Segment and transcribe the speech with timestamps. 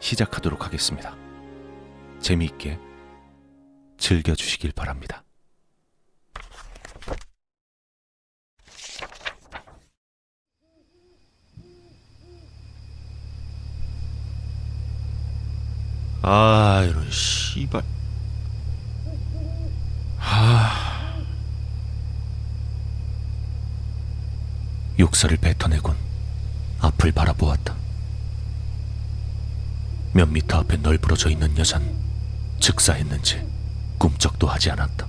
[0.00, 1.14] 시작하도록 하겠습니다.
[2.20, 2.78] 재미있게
[3.98, 5.22] 즐겨주시길 바랍니다.
[16.22, 17.82] 아 이런 씨발
[20.18, 21.16] 아
[24.98, 25.96] 욕설을 뱉어내곤
[26.80, 27.74] 앞을 바라보았다.
[30.12, 31.96] 몇 미터 앞에 널브러져 있는 여잔
[32.58, 33.46] 즉사했는지
[33.98, 35.06] 꿈쩍도 하지 않았다.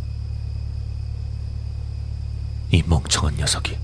[2.71, 3.77] 이 멍청한 녀석이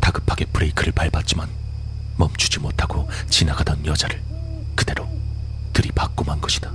[0.00, 1.48] 다급하게 브레이크를 밟았지만
[2.16, 4.22] 멈추지 못하고 지나가던 여자를
[4.74, 5.08] 그대로
[5.72, 6.70] 들이받고 만 것이다.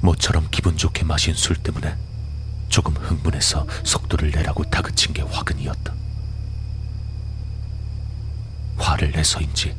[0.00, 1.96] 모처럼 기분 좋게 마신 술 때문에
[2.68, 5.94] 조금 흥분해서 속도를 내라고 다그친 게 화근이었다.
[8.76, 9.74] 화를 내서인지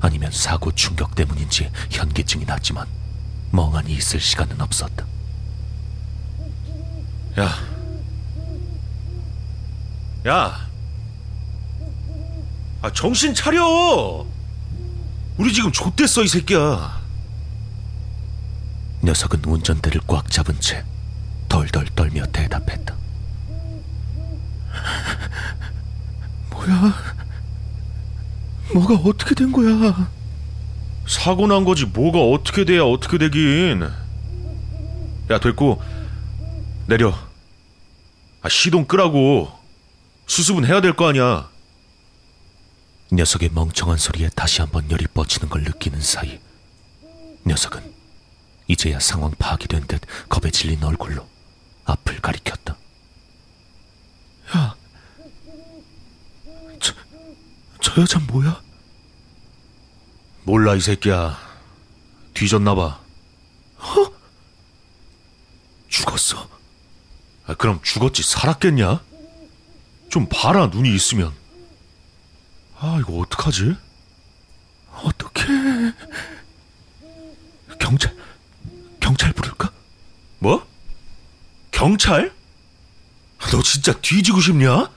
[0.00, 2.86] 아니면 사고 충격 때문인지 현기증이 났지만
[3.52, 5.04] 멍하니 있을 시간은 없었다.
[7.38, 7.50] 야.
[10.26, 10.68] 야.
[12.82, 14.26] 아, 정신 차려!
[15.36, 17.00] 우리 지금 좆됐어, 이 새끼야.
[19.02, 20.84] 녀석은 운전대를 꽉 잡은 채
[21.48, 22.94] 덜덜 떨며 대답했다.
[26.50, 27.19] 뭐야?
[28.74, 30.10] 뭐가 어떻게 된 거야?
[31.06, 33.82] 사고 난 거지, 뭐가 어떻게 돼야 어떻게 되긴.
[35.30, 35.82] 야, 됐고,
[36.86, 37.12] 내려.
[38.42, 39.50] 아, 시동 끄라고.
[40.26, 41.48] 수습은 해야 될 거 아니야.
[43.12, 46.38] 녀석의 멍청한 소리에 다시 한번 열이 뻗치는 걸 느끼는 사이
[47.44, 47.82] 녀석은
[48.68, 51.26] 이제야 상황 파악이 된 듯 겁에 질린 얼굴로
[51.86, 52.76] 앞을 가리켰다.
[54.56, 54.76] 야,
[56.78, 56.94] 저,
[57.80, 58.60] 저 여자 뭐야?
[60.44, 61.38] 몰라, 이 새끼야.
[62.34, 63.00] 뒤졌나 봐.
[63.78, 64.12] 어?
[65.88, 66.48] 죽었어.
[67.46, 69.00] 아, 그럼 죽었지, 살았겠냐?
[70.10, 71.32] 좀 봐라, 눈이 있으면.
[72.78, 73.76] 아, 이거 어떡하지?
[74.92, 75.92] 어떡해.
[77.78, 78.14] 경찰,
[79.00, 79.70] 경찰 부를까?
[80.38, 80.66] 뭐?
[81.70, 82.32] 경찰?
[83.50, 84.90] 너 진짜 뒤지고 싶냐?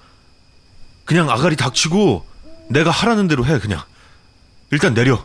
[1.05, 2.25] 그냥 아가리 닥치고
[2.69, 3.81] 내가 하라는 대로 해, 그냥.
[4.71, 5.23] 일단 내려.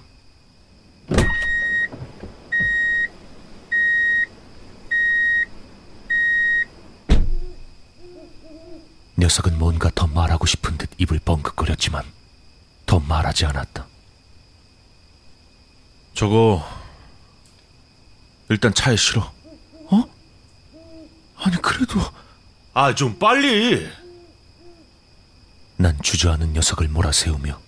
[9.17, 12.05] 녀석은 뭔가 더 말하고 싶은 듯 입을 뻥긋거렸지만
[12.87, 13.87] 더 말하지 않았다.
[16.15, 16.65] 저거
[18.49, 19.33] 일단 차에 실어.
[19.91, 20.05] 어?
[21.37, 22.01] 아니 그래도
[22.75, 23.89] 아 좀 빨리.
[25.81, 27.61] 난 주저하는 녀석을 몰아세우며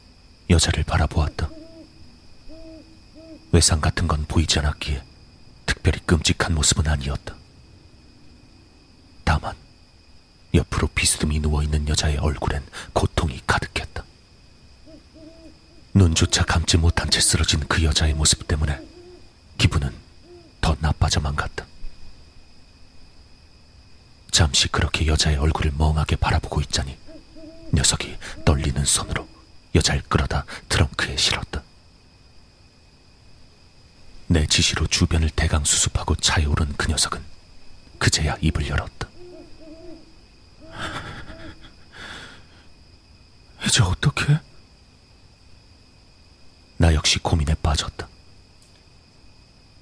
[0.50, 1.48] 여자를 바라보았다.
[3.52, 5.00] 외상 같은 건 보이지 않았기에
[5.64, 7.36] 특별히 끔찍한 모습은 아니었다.
[9.22, 9.54] 다만
[10.52, 14.02] 옆으로 비스듬히 누워있는 여자의 얼굴엔 고통이 가득했다.
[15.94, 18.80] 눈조차 감지 못한 채 쓰러진 그 여자의 모습 때문에
[19.56, 19.94] 기분은
[20.60, 21.64] 더 나빠져만 갔다.
[24.32, 26.98] 잠시 그렇게 여자의 얼굴을 멍하게 바라보고 있자니
[27.72, 29.28] 녀석이 떨리는 손으로
[29.74, 31.62] 여자를 끌어다 트렁크에 실었다.
[34.26, 37.20] 내 지시로 주변을 대강 수습하고 차에 오른 그 녀석은
[37.98, 39.08] 그제야 입을 열었다.
[43.66, 44.38] 이제 어떻게?
[46.76, 48.08] 나 역시 고민에 빠졌다.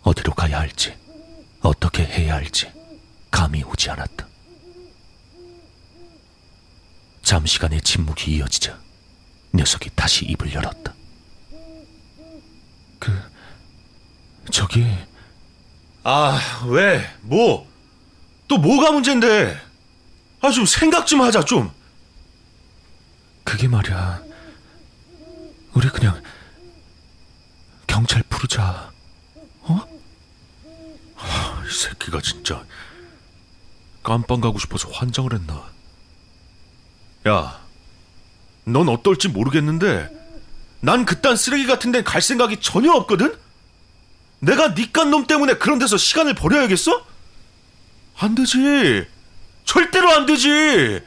[0.03, 0.97] 어디로 가야 할지,
[1.61, 2.73] 어떻게 해야 할지
[3.31, 4.28] 감이 오지 않았다.
[7.29, 8.81] 잠시간의 침묵이 이어지자
[9.53, 10.95] 녀석이 다시 입을 열었다.
[12.99, 13.13] 그
[14.51, 14.87] 저기
[16.05, 17.07] 아, 왜?
[17.21, 17.71] 뭐?
[18.49, 19.61] 또 뭐가 문제인데?
[20.41, 21.71] 아, 좀 생각 좀 하자, 좀.
[23.45, 24.23] 그게 말이야.
[25.75, 26.23] 우리 그냥
[27.87, 28.91] 경찰 부르자.
[29.69, 32.65] 이 새끼가 진짜
[34.03, 35.78] 깜빵 가고 싶어서 환장을 했나?
[37.27, 37.61] 야,
[38.65, 40.09] 넌 어떨지 모르겠는데
[40.81, 43.37] 난 그딴 쓰레기 같은 데는 갈 생각이 전혀 없거든?
[44.41, 47.05] 내가 니깐 놈 때문에 그런 데서 시간을 버려야겠어?
[48.19, 49.07] 안 되지.
[49.65, 51.01] 절대로 안 되지.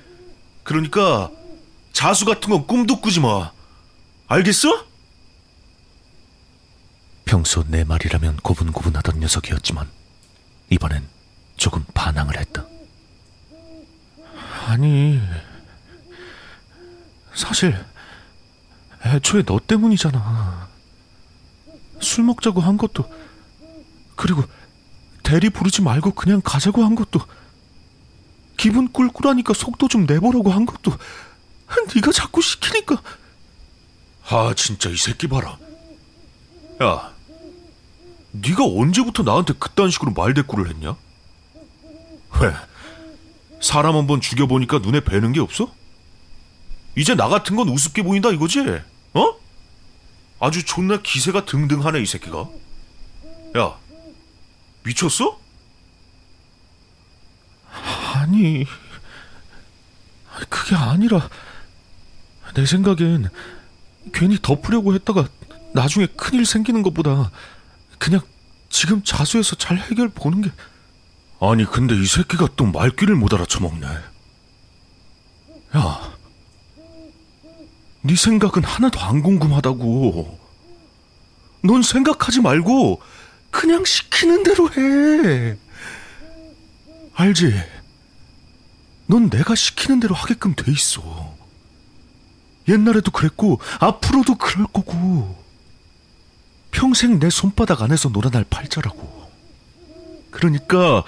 [0.63, 1.31] 그러니까
[1.93, 3.51] 자수 같은 건 꿈도 꾸지 마.
[4.27, 4.85] 알겠어?
[7.25, 9.89] 평소 내 말이라면 고분고분하던 녀석이었지만
[10.69, 11.07] 이번엔
[11.55, 12.65] 조금 반항을 했다.
[14.67, 15.19] 아니,
[17.33, 17.75] 사실
[19.05, 20.69] 애초에 너 때문이잖아.
[22.01, 23.05] 술 먹자고 한 것도
[24.15, 24.43] 그리고
[25.23, 27.19] 대리 부르지 말고 그냥 가자고 한 것도
[28.57, 30.91] 기분 꿀꿀하니까 속도 좀 내보라고 한 것도
[31.95, 33.01] 네가 자꾸 시키니까
[34.29, 35.57] 아 진짜 이 새끼 봐라
[36.83, 37.13] 야
[38.31, 40.95] 네가 언제부터 나한테 그딴 식으로 말대꾸를 했냐?
[42.41, 42.53] 왜?
[43.61, 45.71] 사람 한 번 죽여보니까 눈에 뵈는 게 없어?
[46.95, 48.59] 이제 나 같은 건 우습게 보인다 이거지?
[49.13, 49.35] 어?
[50.39, 52.47] 아주 존나 기세가 등등하네 이 새끼가
[53.57, 53.77] 야
[54.83, 55.39] 미쳤어?
[58.13, 58.65] 아니
[60.49, 61.29] 그게 아니라
[62.55, 63.29] 내 생각엔
[64.13, 65.27] 괜히 덮으려고 했다가
[65.73, 67.31] 나중에 큰일 생기는 것보다
[67.97, 68.21] 그냥
[68.69, 70.51] 지금 자수해서 잘 해결 보는 게
[71.39, 73.87] 아니 근데 이 새끼가 또 말귀를 못 알아쳐먹네
[75.77, 76.13] 야,
[78.03, 80.39] 네 생각은 하나도 안 궁금하다고.
[81.63, 83.01] 넌 생각하지 말고
[83.51, 85.57] 그냥 시키는 대로 해.
[87.13, 87.53] 알지?
[89.07, 91.35] 넌 내가 시키는 대로 하게끔 돼 있어.
[92.67, 95.39] 옛날에도 그랬고 앞으로도 그럴 거고.
[96.71, 99.29] 평생 내 손바닥 안에서 놀아날 팔자라고.
[100.31, 101.03] 그러니까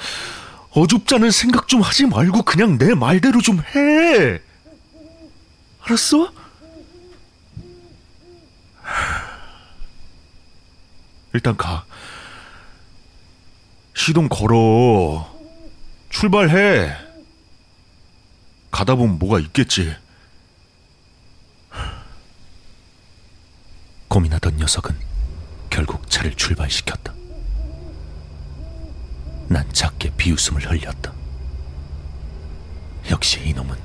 [0.72, 4.42] 어줍잖은 생각 좀 하지 말고 그냥 내 말대로 좀 해.
[5.82, 6.43] 알았어?
[11.34, 11.86] 일단 가.
[13.96, 15.32] 시동 걸어.
[16.10, 16.96] 출발해.
[18.72, 19.96] 가다 보면 뭐가 있겠지.
[24.08, 24.96] 고민하던 녀석은
[25.70, 27.14] 결국 차를 출발시켰다.
[29.48, 31.12] 난 작게 비웃음을 흘렸다.
[33.10, 33.76] 역시 이놈은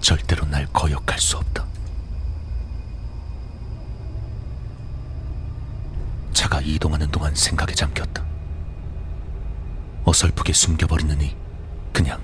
[0.00, 1.66] 절대로 날 거역할 수 없다.
[6.38, 8.24] 차가 이동하는 동안 생각에 잠겼다.
[10.04, 11.36] 어설프게 숨겨버리느니
[11.92, 12.20] 그냥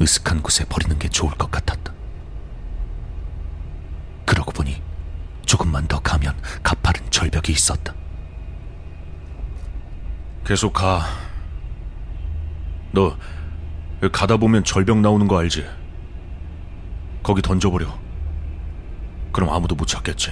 [0.00, 1.92] 으슥한 곳에 버리는 게 좋을 것 같았다.
[4.24, 4.80] 그러고 보니
[5.46, 7.92] 조금만 더 가면 가파른 절벽이 있었다.
[10.44, 11.08] 계속 가.
[12.92, 13.16] 너
[14.12, 15.66] 가다 보면 절벽 나오는 거 알지?
[17.24, 17.98] 거기 던져버려.
[19.32, 20.30] 그럼 아무도 못 찾겠지.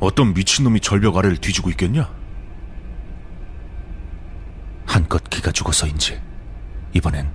[0.00, 2.10] 어떤 미친놈이 절벽 아래를 뒤지고 있겠냐?
[4.86, 6.20] 한껏 기가 죽어서인지
[6.92, 7.32] 이번엔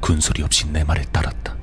[0.00, 1.56] 군소리 없이 내 말에 따랐다.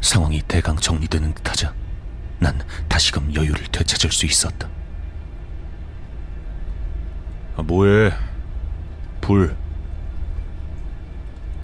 [0.00, 1.74] 상황이 대강 정리되는 듯하자
[2.38, 4.68] 난 다시금 여유를 되찾을 수 있었다.
[7.56, 8.12] 아, 뭐해?
[9.20, 9.56] 불.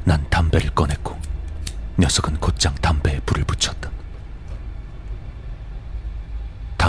[0.05, 1.19] 난 담배를 꺼냈고
[1.99, 3.91] 녀석은 곧장 담배에 불을 붙였다.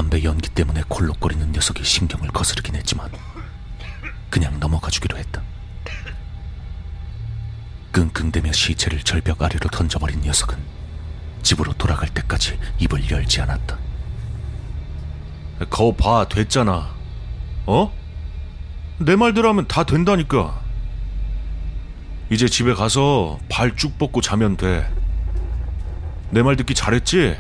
[0.02, 3.12] 담배 연기 때문에 콜록거리는 녀석이 신경을 거스르긴 했지만
[4.32, 5.44] 그냥 넘어가 주기로 했다.
[7.92, 10.58] 끙끙대며 시체를 절벽 아래로 던져버린 녀석은
[11.44, 13.78] 집으로 돌아갈 때까지 입을 열지 않았다.
[15.70, 16.96] 거 봐, 됐잖아.
[17.68, 17.94] 어?
[18.98, 20.62] 내 말대로 하면 다 된다니까.
[22.32, 24.92] 이제 집에 가서 발 쭉 뻗고 자면 돼.
[26.32, 27.38] 내 말 듣기 잘했지?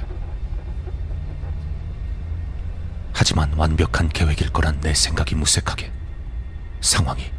[3.22, 5.92] 하지만 완벽한 계획일 거란 내 생각이 무색하게
[6.82, 7.32] 상황이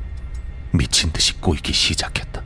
[0.72, 2.40] 미친 듯이 꼬이기 시작했다.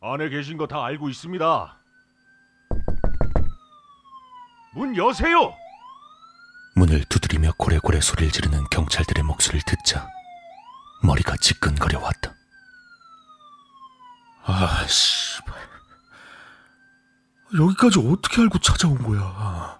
[0.00, 1.76] 안에 계신 거 다 알고 있습니다.
[4.74, 5.52] 문 여세요!
[6.76, 10.08] 문을 두드리며 고래고래 소리를 지르는 경찰들의 목소리를 듣자
[11.02, 12.34] 머리가 지끈거려 왔다.
[14.88, 15.54] 씨발.
[17.58, 19.78] 여기까지 어떻게 알고 찾아온 거야?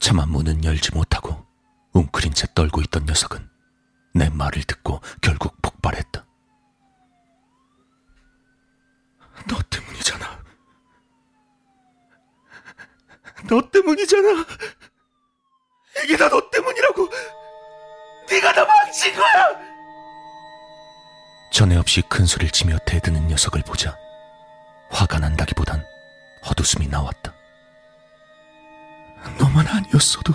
[0.00, 1.46] 차마 문은 열지 못하고
[1.92, 3.48] 웅크린 채 떨고 있던 녀석은
[4.14, 6.24] 내 말을 듣고 결국 폭발했다.
[9.48, 10.44] 너 때문이잖아.
[13.48, 14.44] 너 때문이잖아.
[16.04, 17.08] 이게 다 너 때문이라고.
[18.30, 19.64] 네가 다 망친 거야.
[21.52, 23.96] 전에 없이 큰 소리를 치며 대드는 녀석을 보자
[24.90, 25.84] 화가 난다기보단
[26.44, 27.32] 헛웃음이 나왔다.
[29.38, 30.32] 너만 아니었어도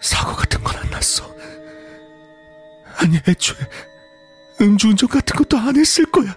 [0.00, 1.34] 사고 같은 건 안 났어.
[2.98, 3.56] 아니 애초에
[4.60, 6.34] 음주운전 같은 것도 안 했을 거야.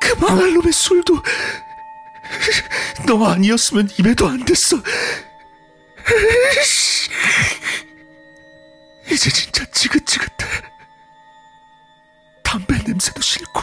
[0.00, 1.22] 그 망할 놈의 술도
[3.06, 4.76] 너 아니었으면 입에도 안 됐어.
[9.10, 10.28] 이제 진짜 지긋지긋해.
[12.42, 13.62] 담배 냄새도 싫고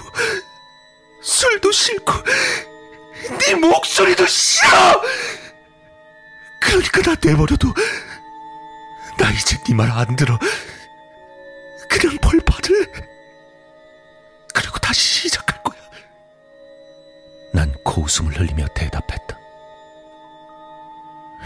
[1.24, 2.14] 술도 싫고
[3.40, 5.02] 네 목소리도 싫어.
[6.62, 7.74] 그러니까 나 내버려도
[9.18, 10.38] 나 이제 네 말 안 들어.
[11.90, 12.86] 그냥 벌 받을래.
[14.54, 15.80] 그리고 다시 시작할 거야.
[17.54, 19.38] 난 코웃음을 흘리며 대답했다.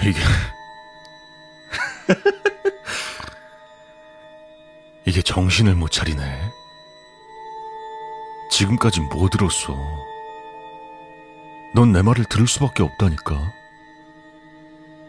[0.04, 0.20] 이게
[5.06, 6.52] 이게 정신을 못 차리네.
[8.50, 9.78] 지금까지 뭐 들었어?
[11.76, 13.54] 넌 내 말을 들을 수밖에 없다니까.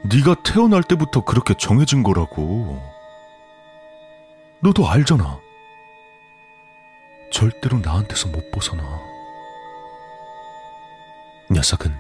[0.05, 2.83] 네가 태어날 때부터 그렇게 정해진 거라고.
[4.63, 5.41] 너도 알잖아.
[7.33, 9.01] 절대로 나한테서 못 벗어나.
[11.51, 11.95] 녀석은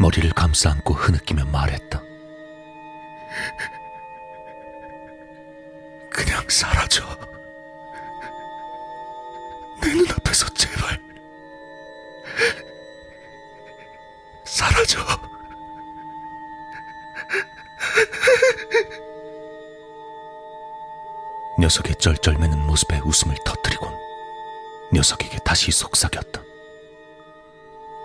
[0.00, 2.00] 머리를 감싸 안고 흐느끼며 말했다.
[6.16, 7.04] 그냥 사라져.
[9.82, 10.98] 내 눈앞에서 제발.
[14.44, 15.04] 사라져.
[21.58, 23.92] 녀석의 쩔쩔매는 모습에 웃음을 터뜨리곤
[24.92, 26.42] 녀석에게 다시 속삭였다.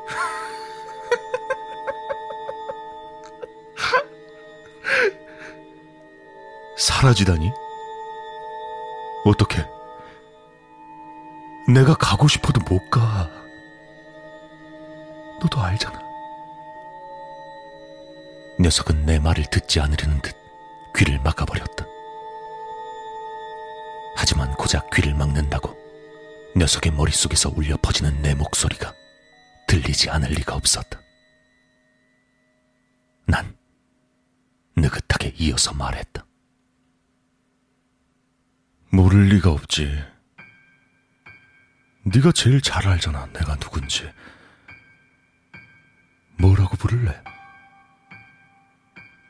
[6.78, 7.52] 사라지다니?
[9.26, 9.66] 어떻게?
[11.68, 13.30] 내가 가고 싶어도 못 가.
[15.40, 16.00] 너도 알잖아.
[18.60, 20.36] 녀석은 내 말을 듣지 않으려는 듯
[20.96, 21.86] 귀를 막아버렸다.
[24.16, 25.76] 하지만 고작 귀를 막는다고
[26.56, 28.94] 녀석의 머릿속에서 울려 퍼지는 내 목소리가
[29.68, 31.00] 들리지 않을 리가 없었다.
[33.26, 33.56] 난
[34.76, 36.26] 느긋하게 이어서 말했다.
[38.92, 40.04] 모를 리가 없지.
[42.04, 44.12] 네가 제일 잘 알잖아, 내가 누군지.
[46.38, 47.22] 뭐라고 부를래?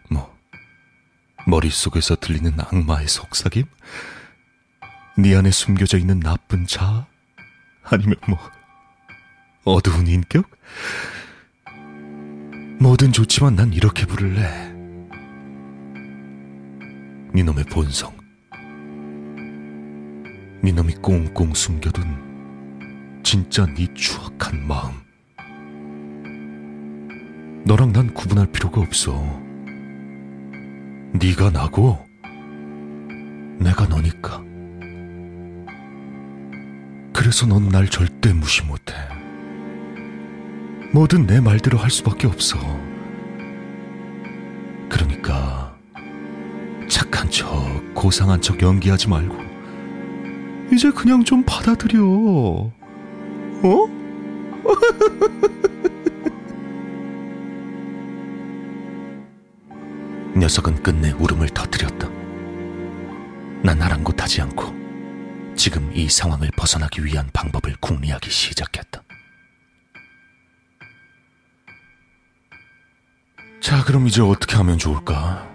[0.09, 0.35] 뭐,
[1.45, 3.65] 머릿속에서 들리는 악마의 속삭임?
[5.17, 7.05] 네 안에 숨겨져 있는 나쁜 자?
[7.83, 8.39] 아니면 뭐,
[9.63, 10.49] 어두운 인격?
[12.79, 14.71] 뭐든 좋지만 난 이렇게 부를래.
[17.33, 18.20] 네 놈의 본성.
[20.63, 24.91] 네 놈이 꽁꽁 숨겨둔 진짜 네 추악한 마음.
[27.65, 29.23] 너랑 난 구분할 필요가 없어.
[31.13, 32.05] 네가 나고
[33.59, 34.43] 내가 너니까.
[37.11, 38.93] 그래서 넌 날 절대 무시 못해.
[40.93, 42.59] 뭐든 내 말대로 할 수밖에 없어.
[44.89, 45.75] 그러니까
[46.87, 47.47] 착한 척,
[47.95, 49.50] 고상한 척 연기하지 말고
[50.71, 52.01] 이제 그냥 좀 받아들여.
[52.01, 52.71] 어?
[60.37, 62.09] 녀석은 끝내 울음을 터뜨렸다.
[63.63, 64.73] 난 아랑곳하지 않고
[65.55, 69.03] 지금 이 상황을 벗어나기 위한 방법을 궁리하기 시작했다.
[73.61, 75.47] 자, 그럼 이제 어떻게 하면 좋을까?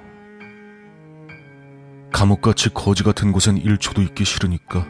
[2.12, 4.86] 감옥같이 거지 같은 곳엔 1초도 있기 싫으니까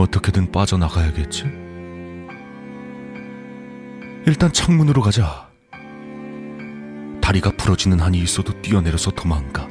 [0.00, 1.44] 어떻게든 빠져나가야겠지?
[4.26, 5.48] 일단 창문으로 가자.
[7.20, 9.68] 다리가 부러지는 한이 있어도 뛰어내려서 도망가.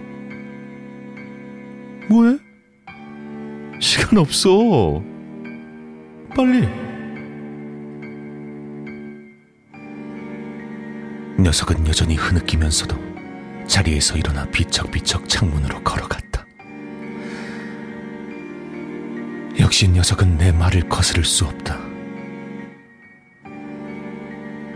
[2.09, 2.37] 뭐해?
[3.81, 5.03] 시간 없어.
[6.35, 6.67] 빨리.
[11.39, 12.95] 녀석은 여전히 흐느끼면서도
[13.67, 16.22] 자리에서 일어나 비척비척 창문으로 걸어갔다.
[19.73, 21.79] 역시 녀석은 내 말을 거스를 수 없다.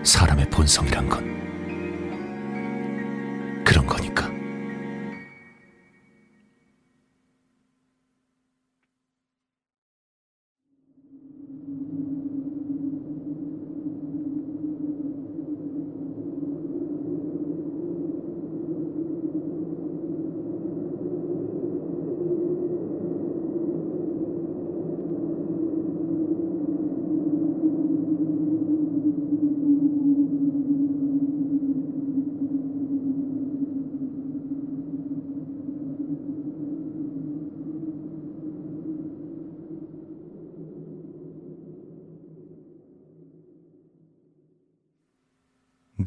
[0.01, 1.23] 사람의 본성이란 건
[3.63, 4.36] 그런 거니까.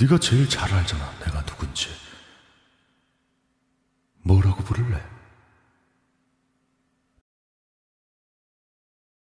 [0.01, 1.11] 네가 제일 잘 알잖아.
[1.27, 1.40] 내가